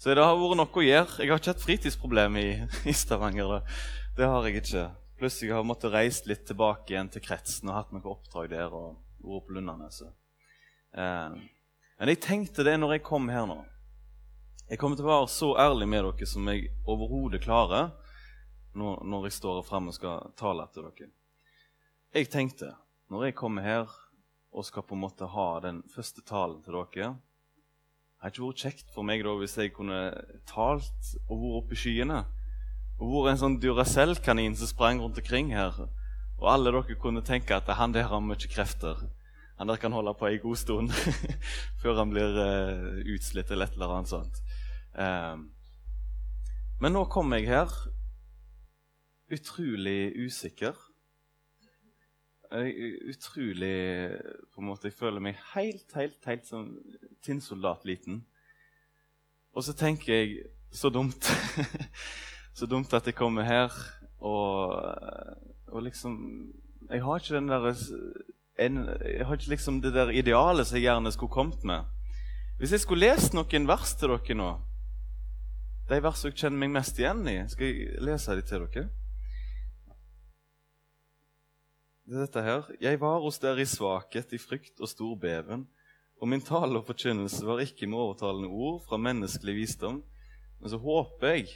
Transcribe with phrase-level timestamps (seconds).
[0.00, 1.18] Så det har vært nok å gjøre.
[1.20, 2.48] Jeg har ikke hatt fritidsproblem i,
[2.88, 3.50] i Stavanger.
[3.52, 3.80] Det.
[4.16, 4.84] det har jeg ikke.
[5.20, 8.72] Pluss jeg har måttet reise litt tilbake igjen til kretsen og hatt noen oppdrag der.
[8.72, 10.16] og vært på Lundaneset.
[10.96, 11.36] Eh,
[12.00, 13.60] men jeg tenkte det når jeg kom her nå.
[14.70, 17.90] Jeg kommer til å være så ærlig med dere som jeg overhodet klarer
[18.78, 21.10] når, når jeg står frem og skal tale til dere.
[22.16, 22.72] Jeg tenkte,
[23.12, 23.90] når jeg kommer her
[24.50, 27.18] og skal på en måte ha den første talen til dere
[28.20, 29.98] Det hadde ikke vært kjekt for meg da hvis jeg kunne
[30.44, 32.18] talt og vært oppe i skyene.
[33.00, 35.78] Og vært en sånn Duracell-kanin som sprang rundt omkring her.
[36.36, 39.00] Og alle dere kunne tenke at han der har mye krefter.
[39.56, 40.92] Han der kan holde på ei god stund
[41.80, 44.44] før han blir uh, utslitt eller et eller annet sånt.
[44.92, 45.48] Um,
[46.84, 47.72] men nå kom jeg her
[49.32, 50.76] utrolig usikker.
[52.50, 54.10] Utrolig
[54.54, 56.78] på en måte, Jeg føler meg helt, helt, helt som
[57.22, 58.24] tinnsoldatliten.
[59.54, 60.42] Og så tenker jeg
[60.72, 61.24] så dumt
[62.58, 63.70] Så dumt at jeg kommer her
[64.20, 64.74] og,
[65.66, 66.52] og liksom
[66.90, 67.74] Jeg har ikke den der
[68.58, 71.84] en, Jeg har ikke liksom det der idealet som jeg gjerne skulle kommet med.
[72.58, 74.50] Hvis jeg skulle lest noen vers til dere nå
[75.90, 77.36] de versene jeg kjenner meg mest igjen i.
[77.50, 78.88] Skal jeg lese dem til dere?
[82.08, 82.68] Det er dette her.
[82.82, 85.66] Jeg var hos dere i svakhet, i frykt og stor beven.
[86.20, 90.02] Og min tale og forkynnelse var ikke med overtalende ord fra menneskelig visdom.
[90.60, 91.46] Men så håper jeg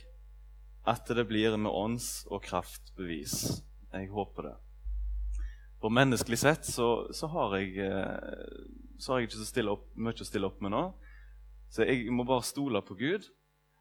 [0.88, 3.62] at det blir med ånds- og kraftbevis.
[3.92, 4.54] Jeg håper det.
[5.80, 10.16] For menneskelig sett så, så, har, jeg, eh, så har jeg ikke så opp, mye
[10.16, 10.84] å stille opp med nå.
[11.68, 13.28] Så jeg må bare stole på Gud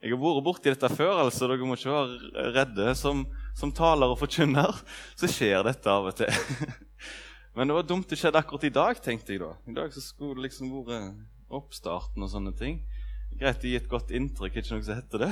[0.03, 1.47] jeg har vært borti dette før, altså.
[1.47, 2.87] Dere må ikke være redde.
[2.99, 3.23] Som,
[3.55, 4.81] som taler og forkynner
[5.15, 6.27] så skjer dette av og til.
[7.55, 9.53] Men det var dumt det skjedde akkurat i dag, tenkte jeg da.
[9.69, 11.21] I dag så skulle det liksom vært
[11.53, 12.81] oppstarten og sånne ting.
[13.39, 15.31] Greit å gi et godt inntrykk, ikke noe som heter det.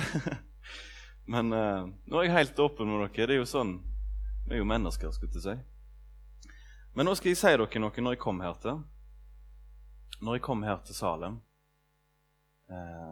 [1.34, 3.28] Men uh, nå er jeg helt åpen med dere.
[3.28, 3.76] Det er jo sånn
[4.48, 6.54] Vi er jo mennesker, skulle jeg si.
[6.96, 8.80] Men nå skal jeg si dere noe når jeg kom her til.
[10.24, 11.42] Når jeg kom her til Salem.
[12.72, 13.11] Uh,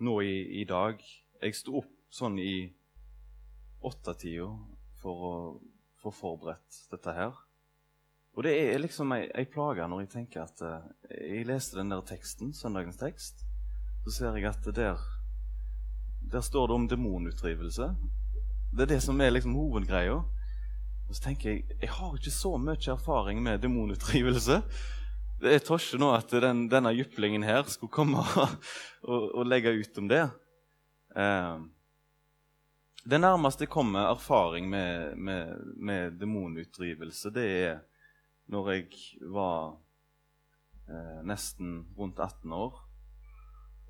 [0.00, 1.00] nå i, i dag
[1.42, 2.72] Jeg sto opp sånn i
[3.86, 4.48] åttetida
[5.00, 5.34] for å
[6.00, 7.36] få forberedt dette her.
[8.36, 11.92] Og det er liksom ei, ei plage når jeg tenker at uh, Jeg leste den
[11.92, 13.44] der teksten, søndagens tekst.
[14.04, 15.00] Så ser jeg at der,
[16.32, 17.90] der står det om demonutdrivelse.
[18.72, 20.20] Det er det som er liksom hovedgreia.
[21.08, 24.60] Og så tenker jeg jeg har ikke så mye erfaring med demonutdrivelse.
[25.40, 28.20] Det tror ikke nå at den, denne jyplingen her skulle komme
[29.08, 30.24] og, og, legge ut om det.
[31.16, 31.62] Eh,
[33.08, 37.78] det nærmeste jeg kommer erfaring med, med, med demonutdrivelse, det er
[38.50, 38.86] når jeg
[39.32, 39.78] var
[40.90, 42.80] eh, nesten rundt 18 år.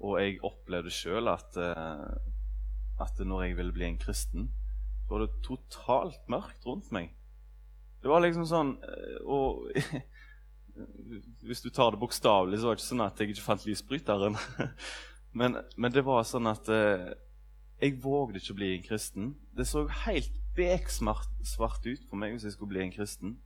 [0.01, 4.51] Og jeg opplevde sjøl at, eh, at når jeg ville bli en kristen,
[5.07, 7.11] så var det totalt mørkt rundt meg.
[8.01, 9.67] Det var liksom sånn eh, Og
[11.45, 14.39] Hvis du tar det bokstavelig, så var det ikke sånn at jeg ikke fant lysbryteren.
[15.39, 17.11] men, men, det var sånn at eh,
[17.81, 19.31] jeg vågde ikke å bli en kristen.
[19.57, 23.39] Det så helt beksvart ut for meg hvis jeg skulle bli en kristen.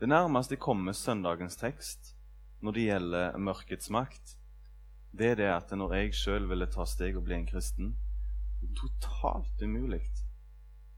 [0.00, 2.14] Det nærmeste jeg kommer søndagens tekst
[2.64, 4.38] når det gjelder mørkets makt,
[5.14, 7.92] det er det at når jeg sjøl ville ta steg og bli en kristen
[8.74, 10.00] Totalt umulig.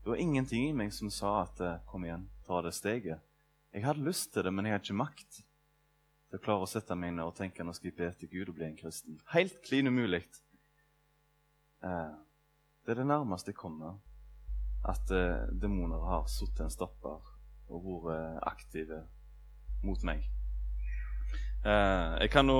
[0.03, 3.26] Det var ingenting i meg som sa at eh, kom igjen, ta det steget.
[3.77, 6.97] Jeg hadde lyst til det, men jeg hadde ikke makt til å klare å sette
[6.97, 9.19] meg ned og tenke nå skal jeg be til Gud og bli en kristen.
[9.35, 10.23] Helt klin umulig.
[11.85, 12.15] Eh,
[12.87, 13.99] det er det nærmeste jeg kommer
[14.89, 17.29] at eh, demoner har satt en stopper
[17.69, 19.03] og vært aktive
[19.85, 20.25] mot meg.
[21.67, 22.59] Eh, jeg kan nå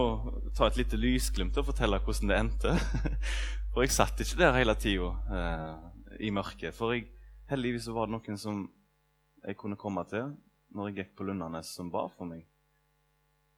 [0.53, 2.77] ta et lite lysglimt og fortelle hvordan det endte.
[3.73, 6.77] For jeg satt ikke der hele tida eh, i mørket.
[6.77, 7.09] For jeg,
[7.49, 8.67] heldigvis var det noen som
[9.47, 10.37] jeg kunne komme til,
[10.77, 12.45] når jeg gikk på Lundanes, som ba for meg.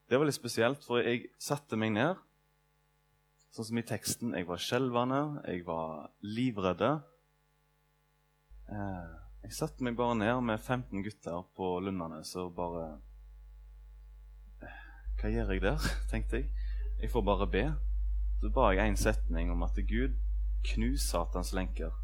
[0.08, 2.20] Det var litt spesielt, for jeg satte meg ned,
[3.52, 4.36] sånn som i teksten.
[4.38, 5.20] Jeg var skjelvende,
[5.50, 6.92] jeg var livredde.
[8.68, 9.10] Eh,
[9.44, 12.86] jeg satte meg bare ned med 15 gutter på Lundanes og bare
[14.64, 14.80] eh,
[15.20, 15.92] Hva gjør jeg der?
[16.10, 16.50] tenkte jeg.
[17.02, 17.64] Jeg får bare be.
[18.40, 20.16] Så ba jeg en setning om at Gud
[20.68, 21.94] knus Satans lenker.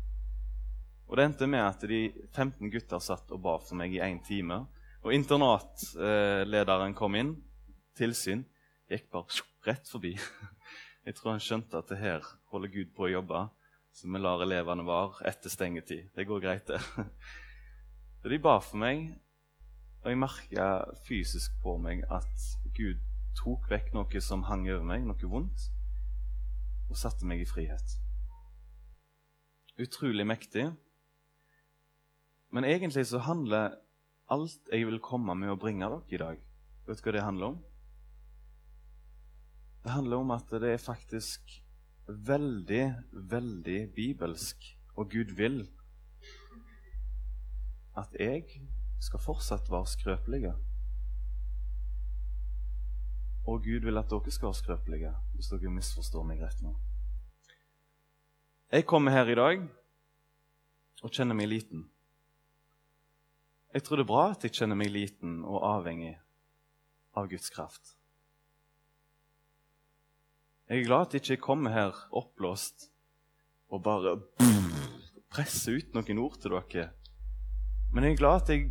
[1.08, 4.22] Og det endte med at de 15 gutter satt og ba for meg i én
[4.24, 4.64] time.
[5.04, 7.34] Og internatlederen kom inn.
[7.98, 8.46] Tilsyn.
[8.88, 10.14] Gikk bare rett forbi.
[11.04, 13.42] Jeg tror han skjønte at det her holder Gud på å jobbe,
[13.92, 16.08] så vi lar elevene være etter stengetid.
[16.16, 16.80] Det går greit, det.
[18.24, 19.10] Så de ba for meg,
[20.00, 20.68] og jeg merka
[21.04, 23.02] fysisk på meg at Gud
[23.36, 25.66] tok vekk noe som hang over meg, noe vondt.
[26.88, 27.98] og satte meg i frihet.
[29.80, 30.70] Utrolig mektig.
[32.48, 33.76] Men egentlig så handler
[34.32, 36.42] alt jeg vil komme med å bringe dere i dag
[36.84, 37.60] Vet du hva det handler om?
[39.84, 41.54] Det handler om at det er faktisk
[42.06, 44.66] veldig, veldig bibelsk,
[44.96, 45.62] og Gud vil
[47.96, 48.44] at jeg
[49.00, 50.52] skal fortsatt være skrøpelige.
[53.46, 56.74] Og Gud vil at dere skal være skrøpelige, hvis dere misforstår meg rett nå.
[58.72, 59.66] Jeg kommer her i dag
[61.04, 61.84] og kjenner meg liten.
[63.74, 66.12] Jeg tror det er bra at jeg kjenner meg liten og avhengig
[67.18, 67.96] av Guds kraft.
[70.70, 72.86] Jeg er glad at jeg ikke kommer her oppblåst
[73.74, 74.14] og bare
[75.34, 76.86] presser ut noen ord til dere.
[77.90, 78.70] Men jeg er glad at jeg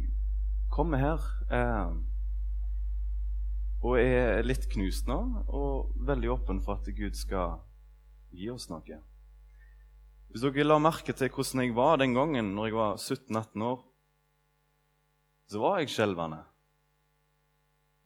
[0.71, 1.93] kommer her eh,
[3.83, 5.19] og er litt knust nå,
[5.51, 7.59] og veldig åpen for at Gud skal
[8.31, 9.03] gi oss noe.
[10.31, 13.83] Hvis dere la merke til hvordan jeg var den gangen når jeg var 17-18 år,
[15.51, 16.41] så var jeg skjelvende.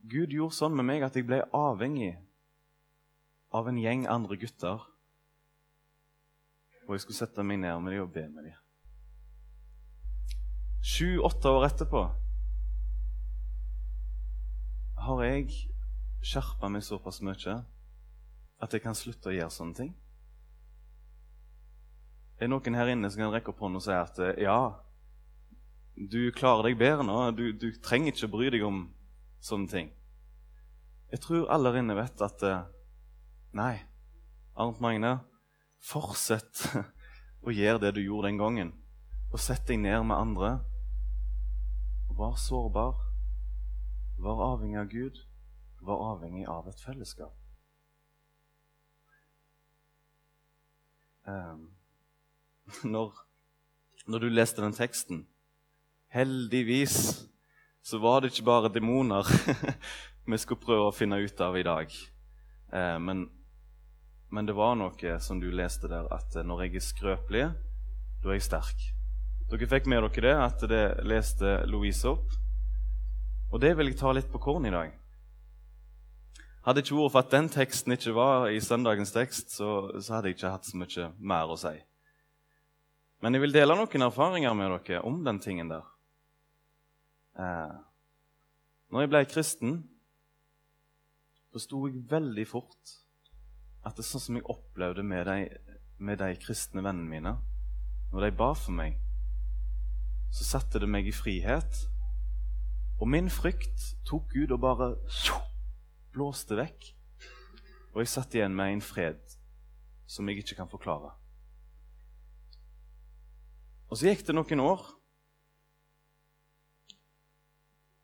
[0.08, 2.14] Gud gjorde sånn med meg at jeg ble avhengig
[3.56, 4.86] av en gjeng andre gutter.
[6.88, 8.64] Og jeg skulle sette meg ned med dem og be med dem.
[10.88, 12.06] Sju-åtte år etterpå
[15.08, 15.48] har jeg
[16.26, 17.56] skjerpa meg såpass mye
[18.58, 19.92] at jeg kan slutte å gjøre sånne ting?
[22.38, 24.60] Er det noen her inne som kan rekke opp hånden og si at eh, ja,
[25.98, 28.84] du klarer deg bedre nå, du, du trenger ikke å bry deg om
[29.44, 29.90] sånne ting?
[31.10, 32.68] Jeg tror alle her inne vet at eh,
[33.58, 33.74] nei,
[34.60, 35.18] Arnt Magne,
[35.82, 36.68] fortsett
[37.46, 38.74] å gjøre det du gjorde den gangen.
[39.32, 40.52] Og sett deg ned med andre.
[42.18, 42.96] Vær sårbar.
[44.18, 45.20] Var avhengig av Gud,
[45.86, 47.36] var avhengig av et fellesskap.
[51.28, 51.68] Um,
[52.94, 53.14] når,
[54.08, 55.26] når, du leste den teksten
[56.18, 57.28] Heldigvis
[57.86, 59.28] så var det ikke bare demoner
[60.32, 61.92] vi skulle prøve å finne ut av i dag.
[62.74, 63.28] Eh, men,
[64.34, 67.44] men, det var noe som du leste der, at når jeg er skrøpelig,
[68.24, 68.88] da er jeg sterk.
[69.52, 72.34] Dere fikk med dere det, at det leste Louise opp.
[73.54, 74.96] Og det vil jeg ta litt på korn i dag.
[76.66, 79.70] Hadde ikke vært for at den teksten ikke var i søndagens tekst, så,
[80.02, 81.76] så, hadde jeg ikke hatt så mye mer å si.
[83.22, 85.86] Men jeg vil dele noen erfaringer med dere om den tingen der.
[87.38, 87.76] Eh,
[88.90, 89.76] når jeg ble kristen,
[91.54, 92.96] forsto jeg veldig fort
[93.86, 95.44] at det er sånn som jeg opplevde med de,
[96.04, 97.34] med de kristne vennene mine
[98.12, 98.98] Når de ba for meg,
[100.32, 101.86] så satte det meg i frihet
[102.98, 104.88] og min frykt tok Gud og bare
[106.16, 106.88] blåste vekk.
[107.94, 109.22] Og jeg satt igjen med en fred
[110.10, 111.12] som jeg ikke kan forklare.
[113.88, 114.82] Og så gikk det noen år.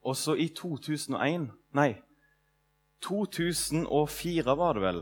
[0.03, 1.93] Og så i 2001 Nei,
[3.03, 5.01] 2004 var det vel.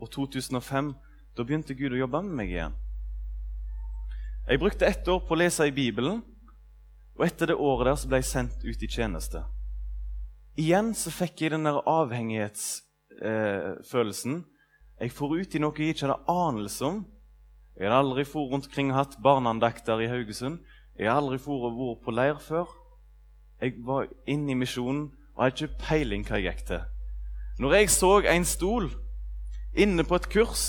[0.00, 0.94] Og 2005.
[1.36, 2.74] Da begynte Gud å jobbe med meg igjen.
[4.48, 6.22] Jeg brukte ett år på å lese i Bibelen.
[7.18, 9.40] Og etter det året der så ble jeg sendt ut i tjeneste.
[10.58, 14.34] Igjen så fikk jeg den der avhengighetsfølelsen.
[14.40, 14.46] Eh,
[15.00, 16.98] jeg for ut i noe jeg ikke hadde anelse om.
[17.76, 20.56] Jeg hadde aldri for rundt omkring og hatt barneandakter i Haugesund.
[20.98, 22.66] Jeg hadde aldri for vært på leir før.
[23.60, 26.84] Jeg var inne i misjonen og hadde ikke peiling hva jeg gikk til.
[27.60, 28.86] Når jeg så en stol
[29.76, 30.62] inne på et kurs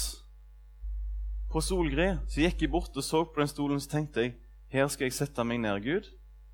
[1.52, 4.34] på Solgri, så gikk jeg bort og så på den stolen så tenkte jeg,
[4.72, 6.10] her skal jeg sette meg ned, Gud.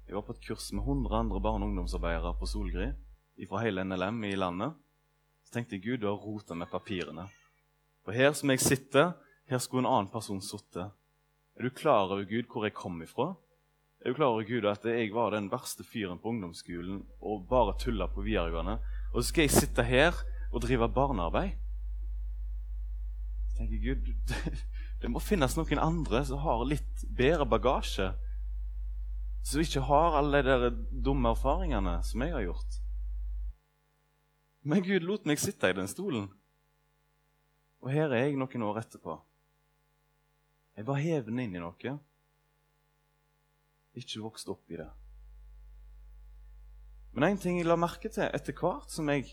[0.08, 2.91] Jeg var på et kurs med 100 andre barne- og ungdomsarbeidere på Solgri
[3.50, 4.77] fra hele NLM i landet.
[5.46, 7.27] Så tenkte jeg Gud, du har rota med papirene.
[8.06, 9.12] For her som jeg sitter,
[9.50, 10.94] her skulle en annen person sittet.
[11.58, 13.34] Er du klar over Gud, hvor jeg kom ifra?
[14.08, 18.06] Er du klar Gud, at jeg var den verste fyren på ungdomsskolen og bare tulla
[18.08, 18.78] på videregående?
[19.12, 20.16] Og så skal jeg sitte her
[20.48, 21.58] og drive barnearbeid?
[23.50, 24.54] Jeg tenker Gud, det,
[25.02, 28.08] det må finnes noen andre som har litt bedre bagasje
[29.44, 30.72] som ikke har alle de
[31.04, 32.82] dumme erfaringene som jeg har gjort.
[34.64, 36.32] Men Gud lot meg sitte i den stolen.
[37.84, 39.20] Og her er jeg noen år etterpå.
[40.80, 42.00] Jeg var heven inn i noe.
[43.98, 44.88] Ikke vokst opp i det.
[47.18, 49.25] Men en ting jeg la merke til etter hvert som jeg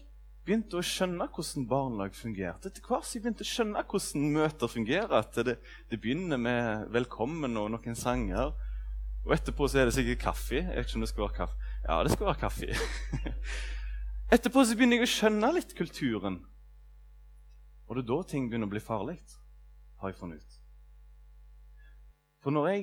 [0.44, 4.72] begynte å skjønne hvordan barnelag fungerte, etter hvert som jeg begynte å skjønne hvordan møter
[4.72, 5.58] fungerer, at det,
[5.90, 8.52] det begynner med 'velkommen' og noen sanger,
[9.24, 10.60] og etterpå så er det sikkert kaffe.
[10.60, 11.70] Jeg vet ikke om det skal være kaffe.
[11.84, 12.66] Ja, det skal være kaffe.
[14.36, 16.42] etterpå så begynner jeg å skjønne litt kulturen.
[17.88, 19.16] Og det er da ting begynner å bli farlig.
[20.00, 20.56] har jeg funnet ut.
[22.44, 22.82] For når jeg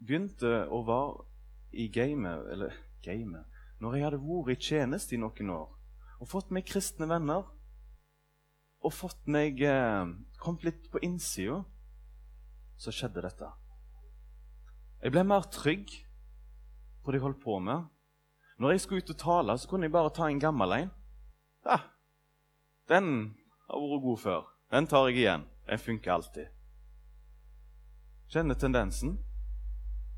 [0.00, 1.26] begynte å være
[1.72, 5.68] i gamet Eller gamet Når jeg hadde vært i tjeneste i noen år
[6.20, 7.46] og fått meg kristne venner
[8.84, 11.62] og fått meg eh, kommet litt på innsida,
[12.80, 13.48] så skjedde dette.
[15.00, 15.92] Jeg ble mer trygg
[17.00, 17.88] på det jeg holdt på med.
[18.60, 20.92] Når jeg skulle ut og tale, så kunne jeg bare ta en gammel en.
[21.64, 21.78] Ja,
[22.92, 23.10] den
[23.68, 24.48] har vært god før.
[24.72, 25.48] Den tar jeg igjen.
[25.68, 26.52] Den funker alltid.
[28.28, 29.16] Kjenner tendensen.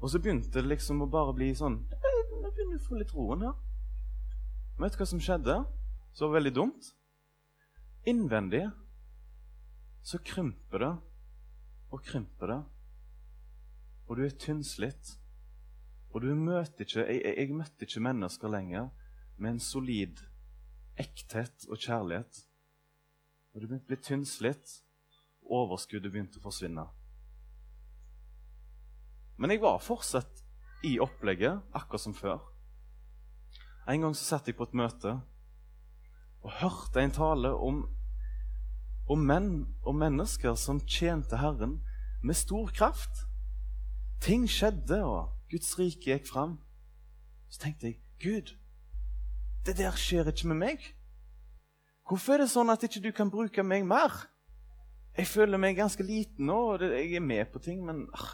[0.02, 3.14] Og så begynte det liksom å bare bli sånn Nå begynner du å få litt
[3.14, 3.54] roen her.
[4.82, 5.60] Vet du hva som skjedde?
[6.12, 6.88] Så var veldig dumt.
[8.10, 8.64] Innvendig
[10.02, 10.92] så krymper det
[11.94, 12.60] og krymper det.
[14.08, 15.14] Og du er tynnslitt.
[16.12, 18.90] Og du møter ikke jeg, jeg, jeg møtte ikke mennesker lenger
[19.38, 20.24] med en solid
[21.00, 22.42] ekthet og kjærlighet.
[23.54, 24.74] Og du begynte å bli tynnslitt.
[25.52, 26.88] Overskuddet begynte å forsvinne.
[29.36, 30.42] Men jeg var fortsatt
[30.84, 32.40] i opplegget, akkurat som før.
[33.88, 35.16] En gang så satt jeg på et møte
[36.42, 37.84] og hørte en tale om,
[39.10, 39.50] om menn
[39.86, 41.78] og mennesker som tjente Herren
[42.22, 43.24] med stor kraft.
[44.22, 46.58] Ting skjedde, og Guds rike gikk fram.
[47.50, 48.54] Så tenkte jeg Gud,
[49.66, 50.84] det der skjer ikke med meg.
[52.08, 54.14] Hvorfor er det sånn at ikke du kan bruke meg mer?
[55.16, 58.30] Jeg føler meg ganske liten nå, og jeg er med på ting, men ah,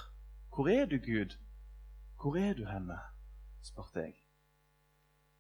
[0.59, 1.39] 'Hvor er du, Gud?
[2.21, 2.99] Hvor er du henne?'
[3.63, 4.15] spurte jeg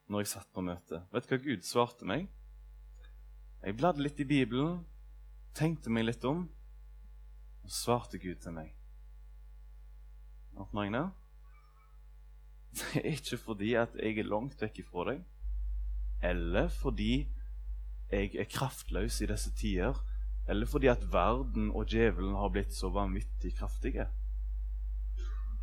[0.07, 1.01] når jeg satt på møte.
[1.13, 2.29] Vet du hva Gud svarte meg?
[3.65, 4.85] Jeg bladde litt i Bibelen,
[5.59, 6.45] tenkte meg litt om,
[7.65, 8.71] og svarte Gud til meg.
[10.71, 11.03] Magne?
[12.79, 15.27] Det er ikke fordi at jeg er langt vekk ifra deg,
[16.31, 17.27] eller fordi
[18.15, 19.99] jeg er kraftløs i disse tider,
[20.47, 24.07] eller fordi at verden og djevelen har blitt så vanvittig kraftige.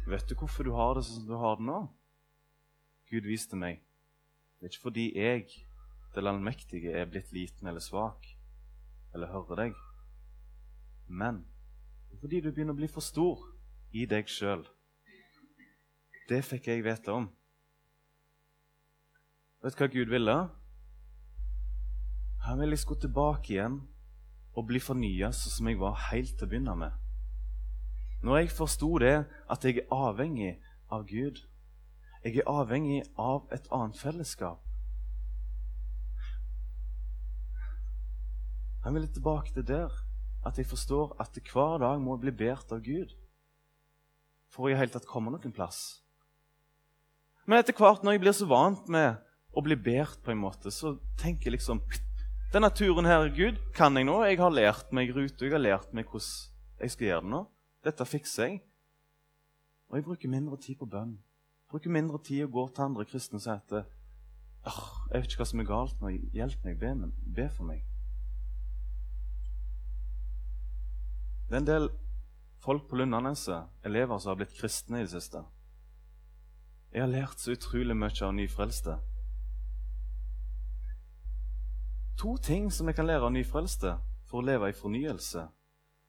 [0.06, 1.80] Vet du hvorfor du har det sånn som du har det nå?
[3.10, 3.80] Gud viste meg.
[4.60, 5.46] Det er ikke fordi jeg,
[6.14, 8.28] den allmektige, er blitt liten eller svak
[9.16, 9.80] eller hører deg.
[11.10, 11.42] Men
[12.10, 13.42] det er fordi du begynner å bli for stor
[13.98, 14.62] i deg sjøl.
[16.30, 17.26] Det fikk jeg vite om.
[19.66, 20.36] Vet du hva Gud ville?
[22.46, 23.82] Han ville jeg skulle tilbake igjen
[24.54, 27.05] og bli fornya sånn som jeg var helt til å begynne med.
[28.26, 30.56] Når jeg forsto det, at jeg er avhengig
[30.90, 31.44] av Gud
[32.26, 34.64] Jeg er avhengig av et annet fellesskap.
[38.82, 39.94] Han vil tilbake til der
[40.46, 43.14] at jeg forstår at hver dag må jeg bli båret av Gud
[44.50, 46.02] for i hele tatt komme noen plass.
[47.46, 49.22] Men etter hvert, når jeg blir så vant med
[49.54, 51.84] å bli båret, på en måte, så tenker jeg liksom
[52.54, 54.22] Denne turen her, Gud, kan jeg nå.
[54.24, 57.42] Jeg har lært meg rute, jeg har lært meg hvordan jeg skal gjøre det nå.
[57.86, 58.62] Dette fikser jeg.
[59.90, 61.20] Og jeg bruker mindre tid på bønn.
[61.70, 63.76] Bruker mindre tid å gå til andre kristne og si at
[64.66, 66.10] jeg vet ikke hva som er galt nå.
[66.34, 67.84] Hjelp meg, be, men, be for meg.
[71.46, 71.92] Det er en del
[72.66, 75.44] folk på Lundaneset, elever som har blitt kristne i det siste.
[76.96, 78.96] Jeg har lært så utrolig mye av nyfrelste.
[82.18, 85.44] To ting som jeg kan lære av nyfrelste for å leve i fornyelse,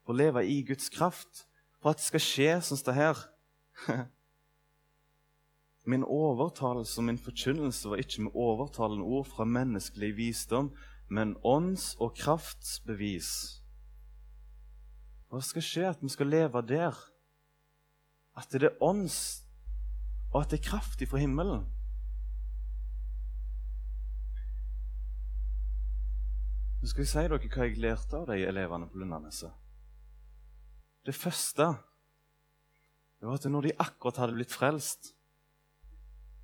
[0.01, 1.43] for å leve i Guds kraft
[1.81, 3.23] for at det skal skje sånn som det her.
[5.87, 10.73] Min overtalelse og min forkynnelse var ikke med overtalende ord fra menneskelig visdom,
[11.07, 13.29] men ånds- og kraftsbevis.
[15.31, 15.85] Hva skal skje?
[15.87, 16.97] At vi skal leve der.
[18.35, 19.47] At det er ånds,
[20.33, 21.63] og at det er kraftig fra himmelen.
[26.81, 29.55] Nå skal jeg si dere hva jeg lærte av de elevene på Lundaneset.
[31.07, 31.71] Det første
[33.17, 35.13] det var at når de akkurat hadde blitt frelst,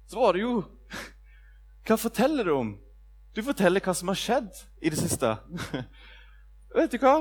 [0.10, 0.56] så var det jo
[1.86, 2.72] Hva forteller du om?
[3.36, 4.50] Du forteller hva som har skjedd
[4.82, 5.30] i det siste.
[6.78, 7.18] Vet du hva?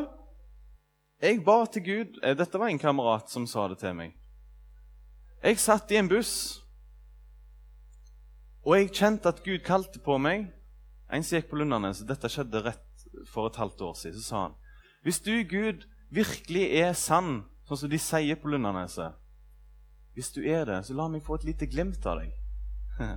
[1.22, 4.14] Jeg ba til Gud eh, Dette var en kamerat som sa det til meg.
[5.42, 6.62] Jeg satt i en buss,
[8.62, 10.46] og jeg kjente at Gud kalte på meg.
[11.10, 14.42] En som gikk på Lundanes, dette skjedde rett for et halvt år siden, så sa
[14.46, 14.54] han
[15.02, 15.82] Hvis du, Gud,
[16.12, 19.18] virkelig er sann, sånn som de sier på Lundaneset
[20.12, 22.34] Hvis du er det, så la meg få et lite glimt av deg.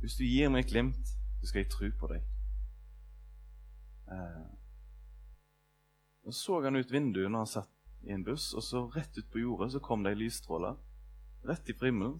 [0.00, 1.10] Hvis du gir meg et glimt,
[1.40, 2.22] så skal jeg tro på deg.
[4.08, 4.46] Eh.
[6.24, 7.74] Så så han ut vinduet når han satt
[8.06, 10.72] i en buss, og så rett ut på jordet så kom det ei lysstråle.
[11.48, 12.16] Rett i himmelen.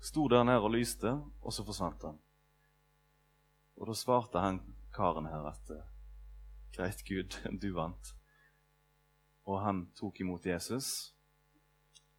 [0.00, 2.20] Sto der nede og lyste, og så forsvant han.
[3.76, 4.60] Og da svarte han
[4.96, 5.72] karen her at
[6.76, 8.15] Greit, Gud, du vant.
[9.46, 11.14] Og han tok imot Jesus.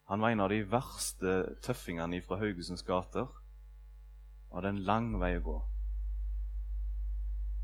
[0.08, 1.32] Han var en av de verste
[1.64, 3.28] tøffingene fra Haugesunds gater.
[4.48, 5.56] Og hadde en lang vei å gå.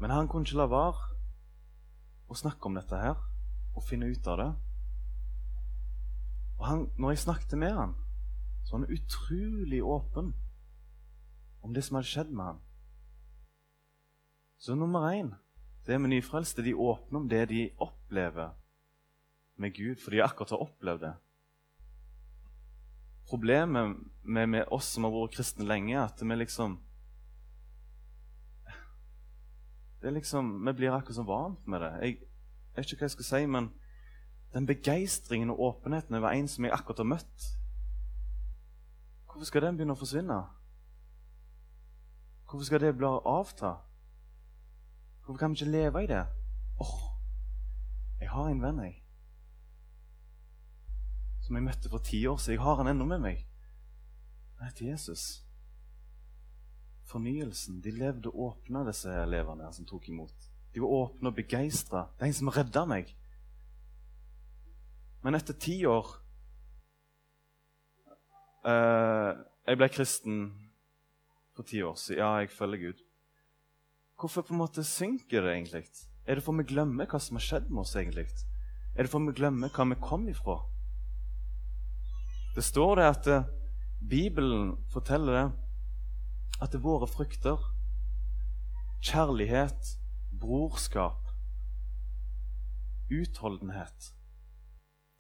[0.03, 1.15] Men han kunne ikke la være
[2.29, 3.17] å snakke om dette her
[3.75, 4.51] og finne ut av det.
[6.59, 7.95] Og han, når jeg snakket med han,
[8.65, 10.35] så var han utrolig åpen
[11.65, 12.61] om det som hadde skjedd med han.
[14.61, 15.33] Så nummer én
[15.87, 18.53] det med nyfrelste de åpner om det de opplever
[19.57, 21.15] med Gud, for de akkurat har opplevd det.
[23.29, 26.81] Problemet med, med, oss som har vært kristne lenge, er at vi liksom
[30.01, 31.93] det er liksom, Vi blir akkurat så vant med det.
[32.03, 32.19] Jeg,
[32.75, 33.71] jeg vet ikke hva jeg skal si, men
[34.53, 37.47] den begeistringen og åpenheten over en som jeg akkurat har møtt
[39.25, 40.37] Hvorfor skal den begynne å forsvinne?
[42.45, 43.73] Hvorfor skal det bli avta?
[45.25, 46.21] Hvorfor kan vi ikke leve i det?
[46.79, 47.09] Åh, oh,
[48.21, 49.04] jeg har en venn, jeg
[51.45, 52.57] som jeg møtte for ti år siden.
[52.57, 53.43] Jeg har han ennå med meg.
[54.59, 55.43] Han heter Jesus.
[57.11, 57.83] Fornyelsen.
[57.85, 60.49] De levde åpne, disse elevene som tok imot.
[60.75, 62.07] De var åpne og begeistra.
[62.17, 63.13] Det er en som redda meg.
[65.25, 66.09] Men etter ti år
[68.69, 69.31] eh,
[69.65, 70.43] Jeg ble kristen
[71.57, 72.21] for ti år siden.
[72.21, 73.05] Ja, jeg følger Gud.
[74.21, 75.87] Hvorfor på en måte synker det egentlig?
[76.27, 77.97] Er det for vi glemmer hva som har skjedd med oss?
[77.97, 78.29] egentlig?
[78.97, 80.63] Er det for vi glemmer hva vi kom ifra?
[82.55, 83.47] Det står det at eh,
[84.11, 85.47] Bibelen forteller det
[86.63, 87.59] at det er våre frukter
[89.05, 89.99] Kjærlighet,
[90.41, 91.29] brorskap,
[93.11, 94.15] utholdenhet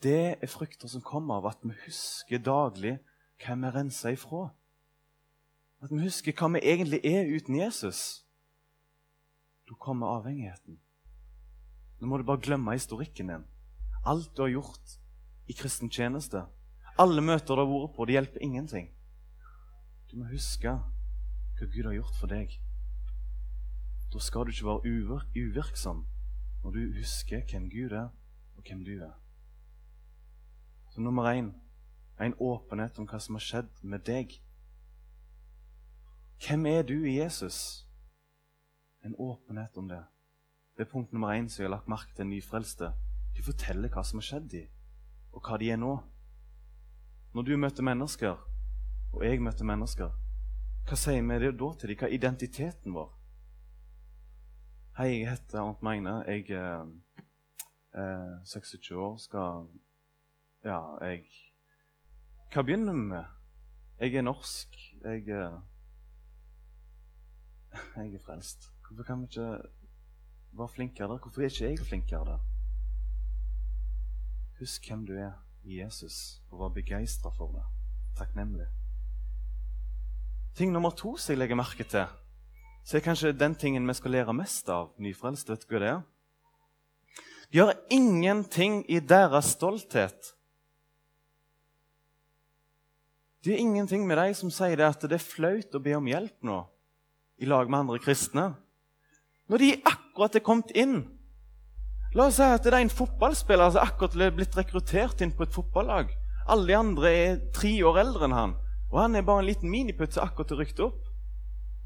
[0.03, 2.99] Det er frukter som kommer av at vi husker daglig
[3.43, 4.49] hvem vi renser ifra.
[5.83, 8.25] At vi husker hva vi egentlig er uten Jesus.
[9.69, 10.79] Da kommer avhengigheten.
[12.01, 13.47] Nå må du bare glemme historikken din.
[14.05, 14.99] Alt du har gjort
[15.49, 16.47] i kristen tjeneste.
[16.99, 18.91] Alle møter du har vært på, det hjelper ingenting.
[20.11, 22.55] Du må huske hva Gud har gjort for deg.
[24.13, 26.05] Da skal du ikke være uvirksom
[26.63, 28.09] når du husker hvem Gud er,
[28.55, 29.13] og hvem du er.
[30.95, 31.51] Så nummer én
[32.23, 34.39] en åpenhet om hva som har skjedd med deg.
[36.47, 37.89] Hvem er du i Jesus?
[39.03, 40.05] En åpenhet om det.
[40.77, 42.93] Det er punkt nummer én som jeg har lagt merke til nyfrelste.
[43.35, 44.71] De forteller hva som har skjedd dem,
[45.35, 45.97] og hva de er nå.
[47.35, 48.37] Når du møter mennesker,
[49.13, 50.11] og jeg møter mennesker,
[50.87, 51.97] hva sier vi da til dem?
[51.99, 53.09] Hva er identiteten vår?
[55.01, 56.13] Hei, jeg heter Arnt Magne.
[56.29, 56.85] Jeg er
[57.99, 59.17] eh, 26 år.
[59.19, 59.67] Skal
[60.63, 61.25] Ja, jeg
[62.53, 63.25] Hva begynner vi med?
[63.99, 64.79] Jeg er norsk.
[65.03, 65.59] Jeg er
[67.97, 68.71] Jeg er frelst.
[68.87, 69.49] Hvorfor kan vi ikke
[70.53, 71.19] være flinkere der?
[71.19, 72.39] Hvorfor er ikke jeg flinkere der?
[74.61, 75.33] Husk hvem du er
[75.65, 77.65] Jesus og var begeistra for det.
[78.19, 78.67] Takknemlig.
[80.55, 82.07] Ting nummer to som jeg legger merke til,
[82.85, 85.55] så er kanskje den tingen vi skal lære mest av nyfrelste.
[85.55, 86.03] Vet du hva det er?
[87.51, 90.35] De har ingenting i deres stolthet.
[93.45, 96.07] Det er ingenting med de som sier det at det er flaut å be om
[96.09, 96.63] hjelp nå
[97.41, 98.53] i lag med andre kristne.
[99.51, 101.03] Når de akkurat er kommet inn
[102.15, 105.43] La oss si at det er en fotballspiller som akkurat er blitt rekruttert inn på
[105.43, 106.13] et fotballag.
[106.47, 108.53] Alle de andre er tre år eldre enn han,
[108.93, 111.01] og han er bare en liten miniputt som akkurat er rykket opp.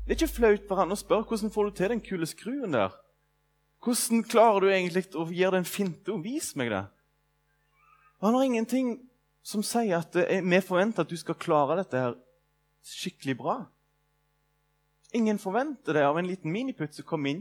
[0.04, 2.76] Det er ikke flaut for han å spørre hvordan får du til den kule skruen
[2.76, 2.92] der.
[3.80, 6.20] Hvordan klarer du egentlig å gjøre den finte?
[6.20, 6.84] Vis meg det.
[8.20, 8.98] Han har ingenting
[9.40, 12.16] som sier at vi forventer at du skal klare dette her
[12.84, 13.58] skikkelig bra.
[15.16, 17.40] Ingen forventer det av en liten miniputt som kommer inn.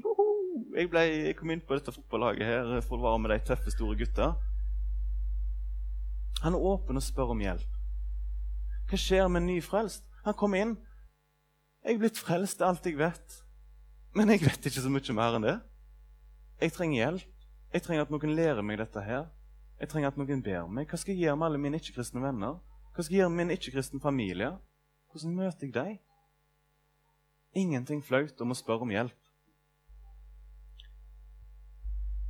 [0.75, 3.73] Jeg, ble, jeg, kom inn på dette fotballaget her for å være med de tøffe,
[3.73, 4.31] store gutta.
[6.43, 7.79] Han er åpen og spør om hjelp.
[8.87, 10.05] Hva skjer med nyfrelst?
[10.25, 10.77] Han kom inn.
[11.83, 13.43] 'Jeg er blitt frelst, det er alt jeg vet.'
[14.15, 15.57] Men jeg vet ikke så mye mer enn det.
[16.61, 17.33] Jeg trenger hjelp.
[17.73, 19.27] Jeg trenger at noen lærer meg dette her.
[19.79, 20.87] Jeg trenger at noen ber meg.
[20.89, 22.57] Hva skal jeg gjøre med alle mine ikke-kristne venner?
[22.95, 24.49] Hva skal jeg gjøre med min ikke-kristne familie?
[25.11, 25.99] Hvordan møter jeg dem?
[27.53, 29.26] Ingenting flaut om å spørre om hjelp.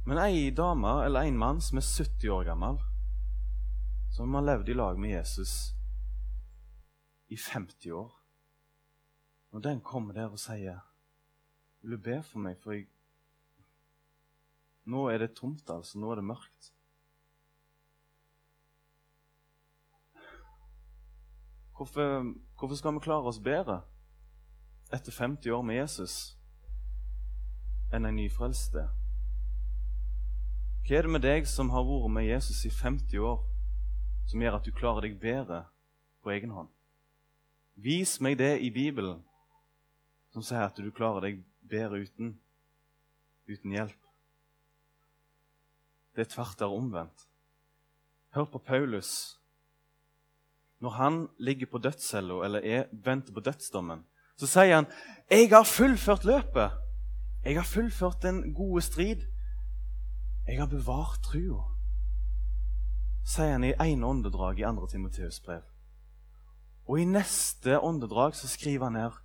[0.08, 2.78] Men ei dame eller en mann som er 70 år gammel,
[4.16, 5.74] som har levd i lag med Jesus
[7.28, 8.14] i 50 år
[9.52, 10.80] Når den kommer der og sier
[11.82, 12.88] 'Vil du be for meg, for jeg
[14.86, 16.00] Nå er det tomt, altså.
[16.00, 16.74] Nå er det mørkt.
[21.76, 23.82] Hvorfor, hvorfor skal vi klare oss bedre
[24.94, 26.38] etter 50 år med Jesus
[27.94, 29.07] enn en nyfrelst er?
[30.88, 33.42] Hva er det med deg som har vært med Jesus i 50 år,
[34.32, 35.66] som gjør at du klarer deg bedre
[36.24, 36.70] på egen hånd?
[37.76, 39.20] Vis meg det i Bibelen
[40.32, 42.32] som sier at du klarer deg bedre uten,
[43.52, 44.00] uten hjelp.
[46.16, 47.28] Det er tvert der omvendt.
[48.32, 49.36] Hør på Paulus.
[50.80, 54.08] Når han ligger på dødscella eller er, venter på dødsdommen,
[54.40, 54.88] så sier han
[55.30, 56.72] 'Jeg har fullført løpet.
[57.44, 59.28] Jeg har fullført den gode strid.
[60.48, 61.76] Jeg har bevart trua',
[63.28, 64.86] sier han i ene åndedrag i 2.
[64.88, 65.66] Timoteus' brev.
[66.88, 69.18] Og i neste åndedrag så skriver han her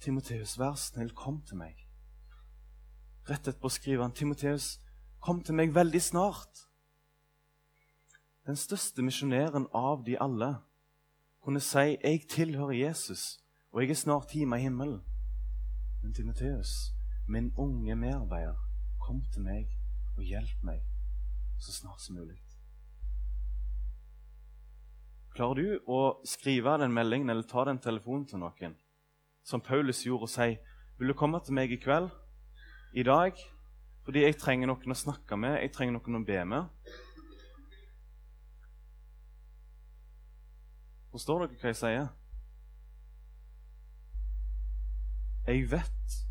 [0.00, 1.86] 'Timoteus, vær snill, kom til meg'.
[3.30, 4.80] Rett etterpå skriver han 'Timoteus,
[5.20, 6.68] kom til meg veldig snart'.
[8.46, 10.56] Den største misjonæren av de alle
[11.42, 13.40] kunne si 'Jeg tilhører Jesus,
[13.72, 15.02] og jeg er snart hjemme i himmelen'.
[16.02, 16.94] Men Timoteus,
[17.28, 18.56] min unge medarbeider,
[19.00, 19.79] kom til meg
[20.20, 20.84] og hjelp meg
[21.60, 22.36] så snart som mulig.
[25.36, 28.74] Klarer du å skrive den meldingen eller ta den telefonen til noen,
[29.44, 30.58] som Paulus gjorde, og si
[30.98, 32.10] 'Vil du komme til meg i kveld,
[32.92, 33.32] i dag,
[34.04, 36.68] fordi jeg trenger noen å snakke med, jeg trenger noen å be med'?
[41.10, 42.08] Forstår dere hva jeg sier?
[45.46, 46.29] Jeg vet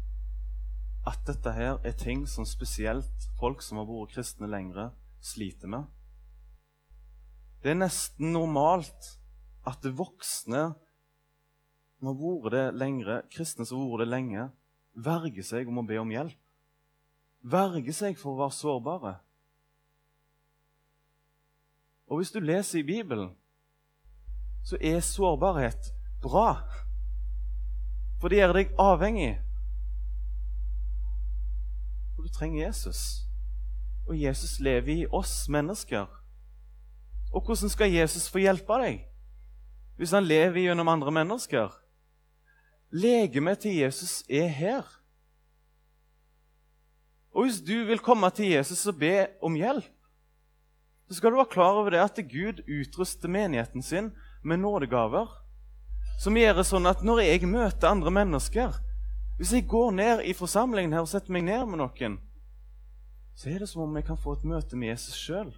[1.10, 4.90] at dette her er ting som spesielt folk som har vært kristne lengre,
[5.24, 5.88] sliter med.
[7.64, 9.16] Det er nesten normalt
[9.68, 10.70] at det voksne
[12.00, 14.46] som har vært det lengre, kristne som har vært det lenge,
[14.94, 16.38] verger seg om å be om hjelp.
[17.40, 19.14] Verger seg for å være sårbare.
[22.10, 23.36] Og hvis du leser i Bibelen,
[24.66, 25.92] så er sårbarhet
[26.24, 26.58] bra.
[28.20, 29.38] For det gjør deg avhengig.
[32.34, 33.26] Trenger Jesus.
[34.08, 36.08] Og Jesus lever i oss mennesker.
[37.34, 39.06] Og hvordan skal Jesus få hjelpe deg
[40.00, 41.74] hvis han lever gjennom andre mennesker?
[42.96, 44.88] Legemet til Jesus er her.
[47.36, 49.92] Og hvis du vil komme til Jesus og be om hjelp,
[51.10, 54.12] så skal du være klar over det at Gud utruster menigheten sin
[54.44, 55.28] med nådegaver
[56.20, 58.76] som gjør det sånn at når jeg møter andre mennesker
[59.40, 62.18] Hvis jeg går ned i forsamlingen her og setter meg ned med noen,
[63.40, 65.54] så er det som om jeg kan få et møte med Jesus sjøl.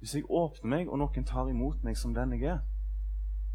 [0.00, 2.64] Hvis jeg åpner meg, og noen tar imot meg som den jeg er.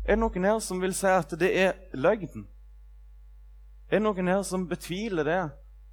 [0.06, 2.46] Er det noen her som vil si at det er løgn?
[3.90, 5.42] Er det noen her som betviler det,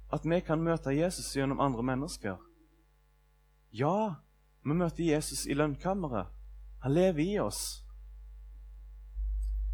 [0.07, 2.39] at vi kan møte Jesus gjennom andre mennesker?
[3.75, 4.23] Ja,
[4.63, 6.31] vi møter Jesus i lønnkammeret.
[6.79, 7.83] Han lever i oss.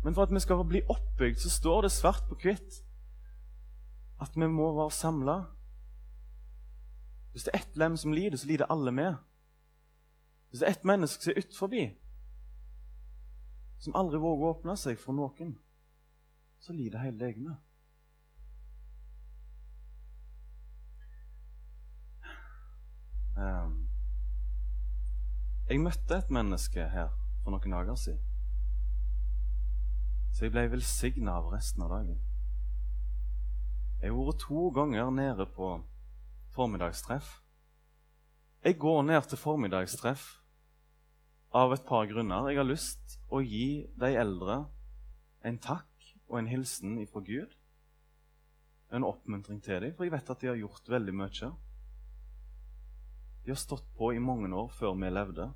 [0.02, 2.82] Men for at vi skal bli oppbygd, så står det svart på hvitt
[4.22, 5.38] at vi må være samla.
[7.32, 9.16] Hvis det er ett lem som lider, så lider alle med.
[10.50, 11.96] Hvis det er ett menneske som er utenfor,
[13.78, 15.58] som aldri våger å åpne seg for noen,
[16.60, 17.58] så lider hele legemet.
[23.36, 23.90] Um,
[25.68, 27.12] jeg møtte et menneske her
[27.44, 28.24] for noen dager siden.
[30.32, 32.18] Så jeg ble velsigna av resten av dagen.
[34.02, 35.70] Jeg har vært to ganger nede på
[36.56, 37.42] formiddagstreff.
[38.66, 40.26] Jeg går ned til formiddagstreff
[41.56, 42.50] av et par grunner.
[42.50, 44.64] Jeg har lyst å gi de eldre
[45.46, 47.52] en takk og en hilsen ifra Gud.
[48.92, 51.52] En oppmuntring til dem, for jeg vet at de har gjort veldig mye.
[53.46, 55.52] De har stått på i mange år før vi levde.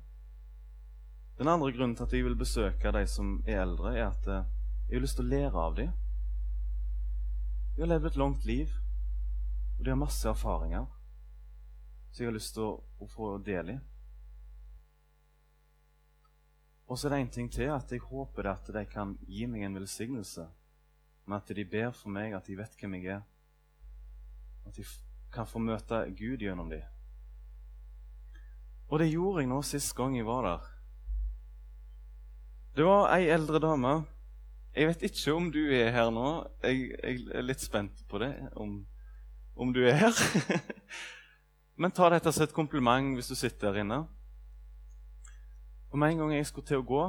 [1.40, 4.48] Den andre grunnen til at jeg vil besøke de som er eldre, er at eh,
[4.88, 5.92] jeg har lyst til å lære av dem.
[7.80, 8.72] De har levd et langt liv,
[9.78, 10.84] og de har masse erfaringer
[12.10, 13.76] så jeg har lyst til å, å få del i.
[16.92, 19.64] Og så er det en ting til, at jeg håper at de kan gi meg
[19.64, 20.44] en velsignelse.
[21.24, 23.24] Men at de ber for meg, at de vet hvem jeg er.
[24.68, 24.84] At de
[25.32, 26.84] kan få møte Gud gjennom dem.
[28.92, 30.72] Og det gjorde jeg nå sist gang jeg var der.
[32.76, 34.00] Det var ei eldre dame
[34.74, 36.28] jeg vet ikke om du er her nå.
[36.62, 38.86] Jeg, jeg er litt spent på det, om,
[39.56, 40.20] om du er her.
[41.80, 44.04] Men ta dette som et kompliment hvis du sitter der inne.
[45.90, 47.02] Og Med en gang jeg skulle til å gå,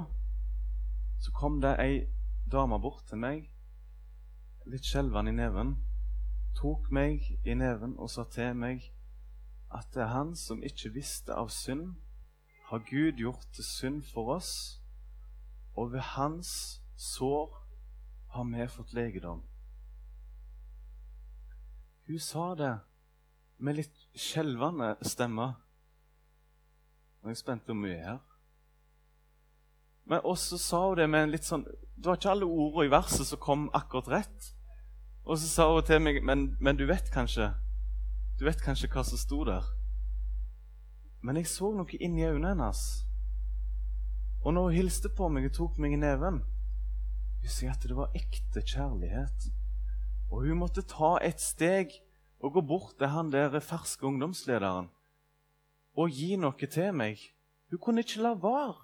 [1.22, 2.02] så kom det ei
[2.50, 3.46] dame bort til meg,
[4.66, 5.76] litt skjelven i neven,
[6.58, 8.88] tok meg i neven og sa til meg
[9.72, 11.94] at det er han som ikke visste av synd,
[12.72, 14.82] har Gud gjort til synd for oss,
[15.78, 17.58] og ved hans sår
[18.28, 19.44] har vi fått legedom.
[22.06, 22.80] Hun sa det
[23.58, 25.48] med litt skjelvende stemme.
[27.22, 28.22] Og jeg er spent hun er her.
[30.06, 32.94] Men også sa hun det med en litt sånn Det var ikke alle ordene i
[32.94, 34.52] verset som kom akkurat rett.
[35.26, 37.52] Og så sa hun til meg men, men du vet kanskje
[38.40, 39.66] Du vet kanskje hva som sto der?
[41.22, 42.86] Men jeg så noe inni øynene hennes.
[44.42, 46.42] Og når hun hilste på meg og tok meg i neven,
[47.42, 49.50] husker sier at det var ekte kjærlighet.
[50.32, 51.94] Og hun måtte ta et steg
[52.40, 54.90] og gå bort til han der ferske ungdomslederen
[55.98, 57.20] og gi noe til meg.
[57.70, 58.78] Hun kunne ikke la være.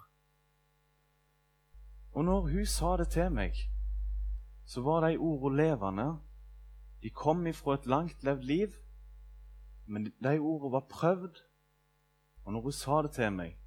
[2.12, 3.56] Og når hun sa det til meg,
[4.66, 6.08] så var de ordene levende.
[7.02, 8.72] De kom ifra et langt levd liv,
[9.86, 11.44] men de ordene var prøvd.
[12.44, 13.58] Og når hun sa det til meg,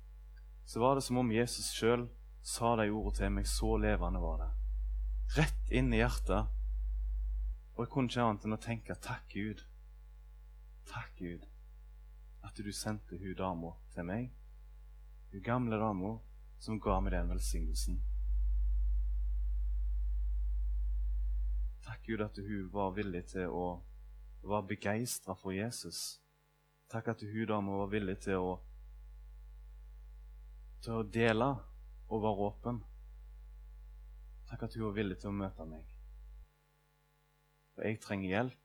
[0.66, 2.10] så var det som om Jesus sjøl
[2.44, 3.48] sa de ordene til meg.
[3.48, 4.61] Så levende var det.
[5.38, 6.60] Rett inn i hjertet.
[7.76, 9.64] Og jeg kunne ikke annet enn å tenke takk, Gud.
[10.92, 11.52] Takk, Gud
[12.42, 14.32] at du sendte hun dama til meg,
[15.32, 16.16] hun gamle dama
[16.60, 18.00] som ga meg den velsignelsen.
[21.86, 23.66] Takk, Gud, at hun var villig til å
[24.44, 26.20] være begeistra for Jesus.
[26.92, 28.54] Takk at hun dama var villig til å,
[30.82, 31.50] til å dele
[32.12, 32.82] og være åpen.
[34.52, 35.86] Takk at hun var villig til å møte meg.
[37.72, 38.58] For jeg trenger hjelp,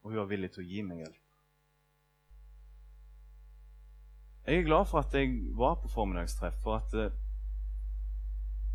[0.00, 1.20] og hun var villig til å gi meg hjelp.
[4.46, 7.20] Jeg er glad for at jeg var på formiddagstreff, for at det, eh,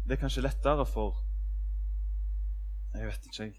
[0.06, 1.26] det er kanskje lettere for
[2.94, 3.58] Jeg vet ikke, jeg.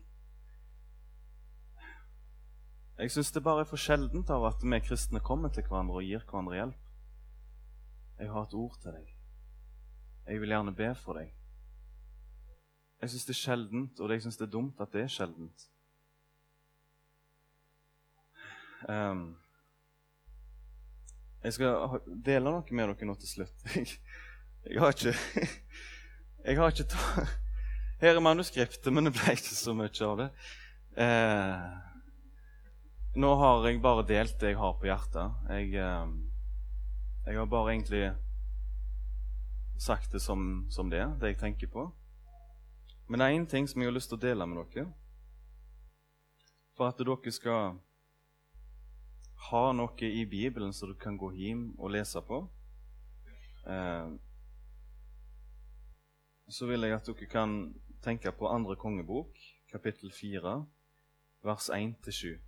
[2.99, 6.07] Jeg syns det bare er for sjeldent av at vi kristne kommer til hverandre og
[6.07, 6.89] gir hverandre hjelp.
[8.19, 9.15] Jeg har et ord til deg.
[10.27, 11.40] Jeg vil gjerne be for deg.
[13.01, 15.67] Jeg syns det er sjeldent, og jeg syns det er dumt at det er sjeldent.
[18.89, 19.23] Um,
[21.45, 23.67] jeg skal dele noe med dere nå til slutt.
[23.77, 25.15] Jeg, jeg har ikke
[26.45, 27.23] Jeg har ikke ta,
[28.01, 30.27] Her er manuskriptet, men det ble ikke så mye av det.
[31.01, 31.65] Eh,
[33.21, 35.39] nå har jeg bare delt det jeg har på hjertet.
[35.49, 36.13] Jeg, eh,
[37.27, 38.03] jeg har bare egentlig
[39.81, 41.87] sagt det som, som det er, det jeg tenker på.
[43.11, 44.85] Men det er én ting som jeg har lyst til å dele med dere.
[46.79, 47.81] For at dere skal
[49.51, 52.39] ha noe i Bibelen som du kan gå hjem og lese på,
[53.67, 54.13] eh,
[56.47, 57.57] så vil jeg at dere kan
[58.07, 59.35] tenke på andre kongebok,
[59.73, 60.55] kapittel 4,
[61.43, 62.39] vers 1-7.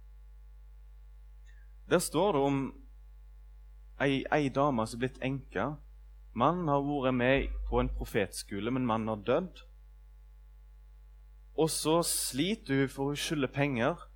[1.90, 2.62] Der står det om
[3.98, 5.66] ei, ei dame som er blitt enke.
[6.38, 9.66] Mannen har vært med på en profetskole, men mannen har dødd.
[11.58, 14.08] Og så sliter hun for hun skylder penger.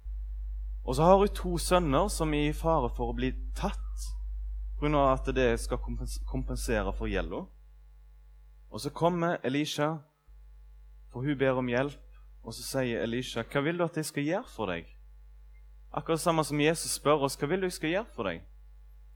[0.84, 3.82] Og så har hun to sønner som er i fare for å bli tatt
[4.80, 5.12] pga.
[5.12, 5.78] at det skal
[6.26, 7.46] kompensere for gjelda.
[8.70, 9.96] Og så kommer Elisha,
[11.12, 12.02] for hun ber om hjelp,
[12.44, 14.86] og så sier Elisha, 'Hva vil du at jeg skal gjøre for deg?'
[15.92, 18.42] Akkurat samme som Jesus spør oss, 'Hva vil du jeg skal gjøre for deg?'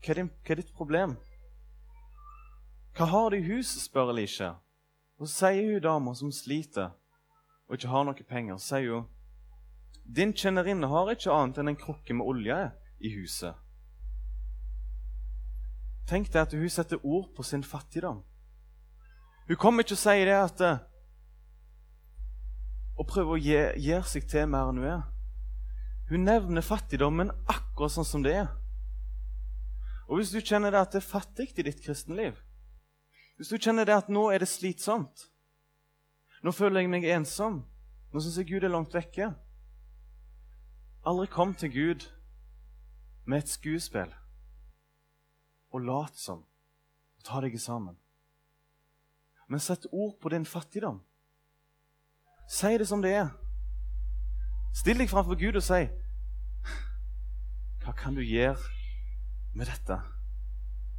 [0.01, 1.17] Hva er, din, hva er ditt problem?
[2.97, 4.55] Hva har du i huset, spør Elisha.
[5.19, 6.91] Og så sier hun dama som sliter
[7.71, 9.09] og ikke har noe penger, sier hun
[10.11, 12.57] din kjennerinne har ikke annet enn en krukke med olje
[12.99, 13.55] i huset.
[16.11, 18.25] Tenk deg at hun setter ord på sin fattigdom.
[19.47, 20.87] Hun kommer ikke og sier det at eh,
[22.99, 23.55] Og prøver å gi,
[23.87, 25.05] gjøre seg til mer enn hun er.
[26.11, 28.51] Hun nevner fattigdommen akkurat sånn som det er.
[30.11, 32.35] Og hvis du kjenner det at det er fattig i ditt kristenliv,
[33.39, 35.31] hvis du kjenner det at nå er det slitsomt,
[36.43, 37.63] nå føler jeg meg ensom,
[38.13, 39.33] nå syns jeg Gud er langt vekke
[41.07, 42.07] Aldri kom til Gud
[43.25, 44.13] med et skuespill
[45.71, 46.43] og lat som
[47.25, 47.97] ta deg sammen.
[49.49, 51.01] Men sett ord på din fattigdom.
[52.51, 53.31] Si det som det er.
[54.75, 55.83] Still deg framfor Gud og si
[57.81, 58.59] Hva kan du gjøre
[59.55, 59.97] med dette?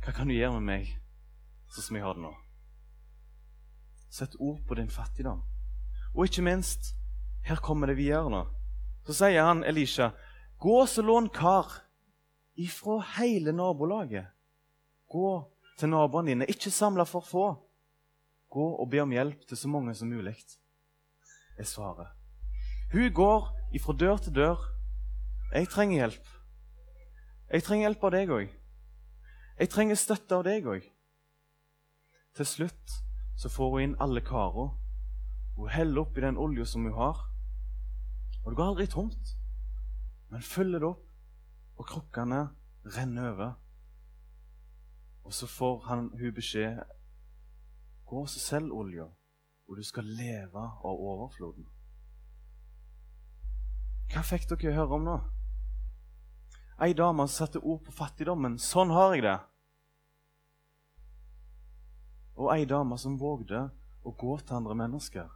[0.02, 0.90] Hva kan du gjøre med meg
[1.72, 2.34] sånn som jeg har det nå?
[4.12, 5.42] Sett ord på din fattigdom.
[6.14, 6.94] Og ikke minst,
[7.48, 8.44] her kommer det videre nå.
[9.08, 10.12] Så sier han Elisha,
[10.60, 11.66] 'Gå så lån kar
[12.56, 14.28] ifra hele nabolaget.'
[15.10, 17.46] Gå til naboene dine, ikke samle for få.
[18.50, 20.36] Gå og be om hjelp til så mange som mulig,
[21.58, 22.08] er svaret.
[22.94, 24.58] Hun går ifra dør til dør.
[25.54, 26.28] Jeg trenger hjelp.
[27.52, 28.50] Jeg trenger hjelp av deg òg.
[29.60, 30.84] Jeg trenger støtte av deg òg.
[32.36, 32.98] Til slutt
[33.42, 34.76] så får hun inn alle karene.
[35.56, 37.18] Hun heller oppi den olja som hun har.
[38.44, 39.34] Og det går aldri tomt.
[40.30, 41.08] Men følger det opp,
[41.78, 42.42] og krukkene
[42.96, 43.52] renner over.
[45.26, 46.84] Og så får han, hun beskjed
[48.06, 49.06] Gå og selg olja,
[49.68, 51.66] og du skal leve av overfloden.
[54.12, 55.16] Hva fikk dere høre om nå?
[56.84, 58.58] Ei dame satte ord på fattigdommen.
[58.60, 59.38] Sånn har jeg det.
[62.42, 63.68] Og ei dame som vågde
[64.02, 65.28] å gå til andre mennesker.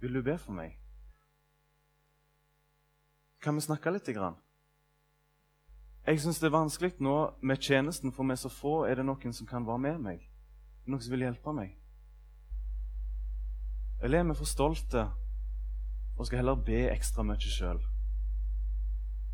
[0.00, 0.76] Vil du be for meg?
[3.42, 4.06] Kan vi snakke litt?
[4.14, 4.38] Grann?
[6.06, 8.84] Jeg syns det er vanskelig nå med tjenesten, for vi er så få.
[8.86, 10.22] Er det noen som kan være med meg?
[10.86, 11.74] Noen som vil hjelpe meg?
[13.98, 15.08] Eller er vi for stolte
[16.16, 17.82] og skal heller be ekstra mye sjøl.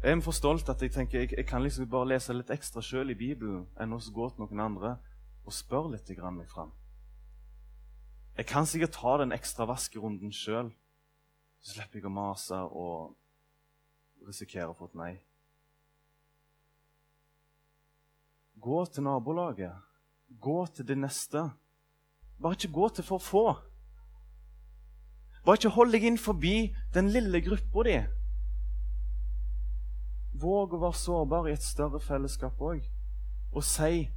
[0.02, 3.12] Er for stolt at jeg tenker jeg, jeg kan liksom bare lese litt ekstra sjøl
[3.12, 4.96] i Bibelen enn å gå til noen andre
[5.44, 6.72] og spør litt meg fram.
[8.36, 10.72] Jeg kan sikkert ta den ekstra vaskerunden sjøl,
[11.60, 13.16] så slipper jeg å mase og
[14.26, 15.12] risikere å få et nei.
[18.62, 19.74] Gå til nabolaget.
[20.40, 21.50] Gå til det neste.
[22.40, 23.46] Bare ikke gå til for få.
[25.44, 27.96] Bare ikke hold deg inn forbi den lille gruppa di.
[30.42, 32.86] Våg å være sårbar i et større fellesskap òg.
[33.52, 34.08] Og si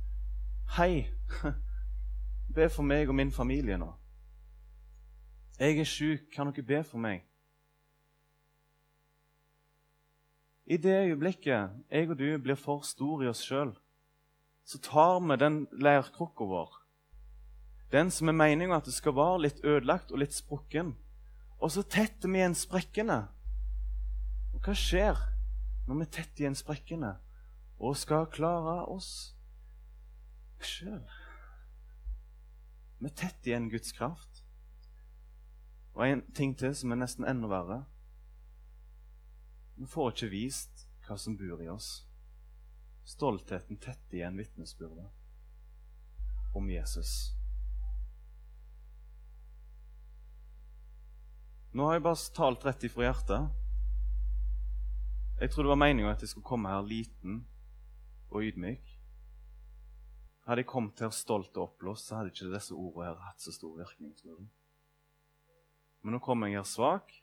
[0.66, 1.10] 'Hei,
[2.56, 3.94] be for meg og min familie nå.'
[5.60, 6.20] 'Jeg er sjuk.
[6.36, 7.24] Kan dere be for meg?'
[10.66, 13.76] I det øyeblikket jeg og du blir for store i oss sjøl,
[14.66, 16.72] så tar vi den leirkrukka vår,
[17.92, 20.96] den som er meninga at det skal være litt ødelagt og litt sprukken,
[21.62, 23.20] og så tetter vi igjen sprekkene.
[24.56, 25.22] Og hva skjer
[25.86, 27.14] når vi tetter igjen sprekkene
[27.78, 29.35] og skal klare oss
[30.66, 31.06] sjøl?
[33.00, 34.44] Vi tett igjen Guds kraft.
[35.96, 37.84] Og en ting til som er nesten enda verre.
[39.76, 42.08] Vi får ikke vist hva som bor i oss.
[43.06, 45.10] Stoltheten tetter igjen vitnesbyrdet
[46.56, 47.36] om Jesus.
[51.76, 53.50] Nå har jeg bare talt rett ifra hjertet.
[55.42, 57.42] Jeg trodde det var meninga at jeg skulle komme her liten
[58.32, 58.95] og ydmyk.
[60.46, 63.54] Hadde jeg kommet her stolt og oppblåst, så hadde ikke disse ordene her hatt så
[63.54, 64.14] stor virkning.
[66.04, 67.16] Men nå kommer jeg her svak.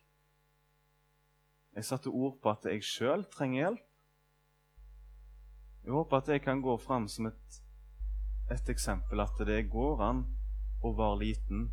[1.73, 3.85] Jeg satte ord på at jeg sjøl trenger hjelp.
[5.83, 7.63] Jeg håper at jeg kan gå fram som et,
[8.51, 10.27] et eksempel at det går an
[10.83, 11.71] å være liten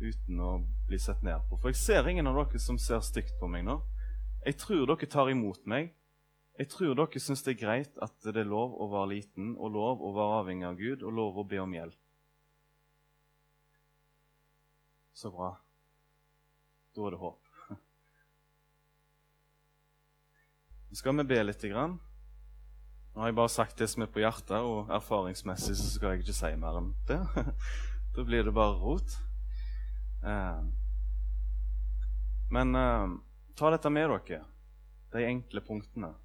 [0.00, 0.54] uten å
[0.86, 1.58] bli sett ned på.
[1.58, 3.80] For jeg ser ingen av dere som ser stygt på meg nå.
[4.46, 5.94] Jeg tror dere tar imot meg.
[6.56, 9.74] Jeg tror dere syns det er greit at det er lov å være liten, og
[9.74, 12.00] lov å være avhengig av Gud, og lov å be om hjelp.
[15.16, 15.50] Så bra.
[16.96, 17.52] Da er det håp.
[20.88, 21.98] Nå skal vi be lite grann.
[23.12, 26.24] Nå har jeg bare sagt det som er på hjertet, og erfaringsmessig så skal jeg
[26.24, 27.20] ikke si mer enn det.
[28.16, 29.10] da blir det bare rot.
[30.24, 30.60] Eh,
[32.56, 33.16] men eh,
[33.56, 34.44] ta dette med dere,
[35.12, 36.16] de enkle punktene.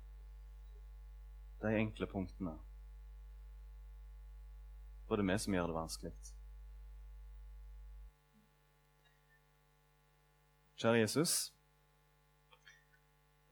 [1.61, 2.57] De enkle punktene.
[5.07, 6.11] For det er vi som gjør det vanskelig.
[10.81, 11.33] Kjære Jesus.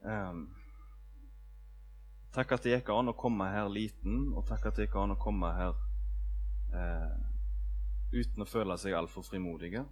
[0.00, 0.46] Um,
[2.34, 5.14] takk at det gikk an å komme her liten, og takk at det gikk an
[5.14, 5.76] å komme her
[6.72, 7.18] uh,
[8.10, 9.84] uten å føle seg altfor frimodige.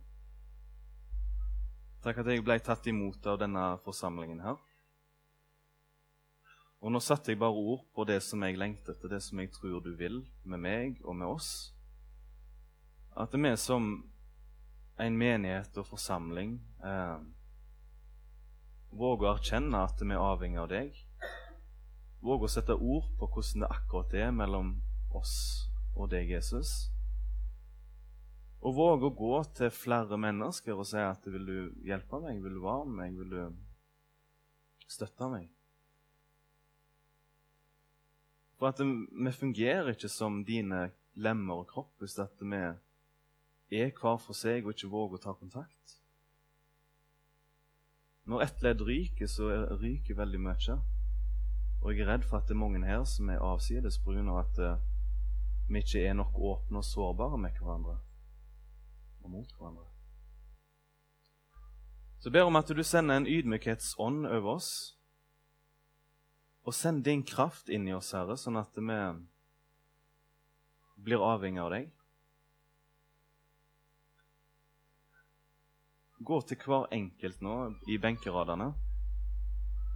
[2.03, 4.59] Takk at jeg ble tatt imot av denne forsamlingen her.
[6.79, 9.51] Og nå satte jeg bare ord på det som jeg lengter etter, det som jeg
[9.55, 11.51] tror du vil med meg og med oss.
[13.19, 13.91] At vi som
[14.99, 17.19] en menighet og forsamling eh,
[18.95, 21.03] våger å erkjenne at vi er avhengig av deg.
[22.23, 24.77] Våger å sette ord på hvordan det akkurat er mellom
[25.19, 25.35] oss
[25.99, 26.93] og deg, Jesus.
[28.63, 32.43] Og våge å gå til flere mennesker og si at 'Vil du hjelpe meg?
[32.43, 33.19] Vil du være med meg?
[33.19, 33.57] Vil du
[34.89, 35.58] støtte meg?'
[38.59, 44.19] For at vi fungerer ikke som dine lemmer og kropp hvis at vi er hver
[44.19, 45.99] for seg og ikke våger å ta kontakt.
[48.29, 49.49] Når ett ledd ryker, så
[49.81, 50.79] ryker veldig mye.
[51.81, 54.21] Og jeg er redd for at det er mange her som er avsides pga.
[54.41, 54.81] at eh,
[55.69, 57.99] vi ikke er nok åpne og sårbare med hverandre
[59.23, 59.85] og mot hverandre.
[62.19, 64.98] Så jeg ber om at du sender en ydmykhetsånd over oss.
[66.69, 68.97] Og send din kraft inn i oss, Herre, sånn at vi
[71.01, 71.87] blir avhengig av deg.
[76.29, 77.57] Gå til hver enkelt nå
[77.89, 78.69] i benkeradene.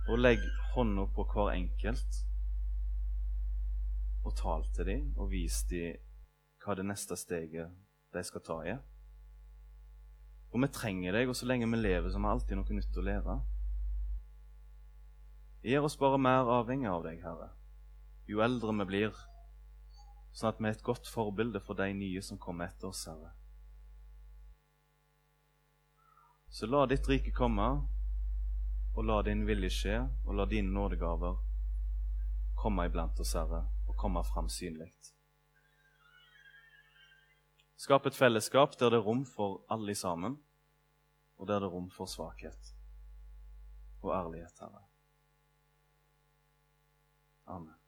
[0.09, 0.41] Og legg
[0.73, 2.23] hånda på hver enkelt
[4.23, 6.01] og tal til dem og vis dem
[6.63, 7.69] hva det neste steget
[8.15, 8.81] de skal ta i.
[10.53, 12.97] Og vi trenger deg, og så lenge vi lever, så har vi alltid noe nytt
[12.97, 13.43] å lære.
[15.63, 17.53] Gjør oss bare mer avhengig av deg, Herre,
[18.27, 19.21] jo eldre vi blir,
[20.35, 23.31] sånn at vi er et godt forbilde for de nye som kommer etter oss, Herre.
[26.51, 27.69] Så la ditt rike komme,
[28.93, 29.97] og la din vilje skje,
[30.27, 31.39] og la dine nådegaver
[32.59, 34.91] komme iblant oss, Herre, og komme fram synlig.
[37.79, 40.41] Skap et fellesskap der det er rom for alle sammen,
[41.39, 42.75] og der det er rom for svakhet
[44.03, 44.92] og ærlighet, Herre.
[47.53, 47.82] Amen.